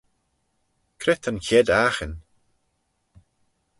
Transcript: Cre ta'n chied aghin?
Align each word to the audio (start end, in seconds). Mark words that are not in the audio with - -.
Cre 0.99 1.13
ta'n 1.21 1.37
chied 1.45 1.67
aghin? 1.85 2.13